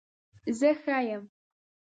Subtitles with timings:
[0.59, 1.23] زه ښه یم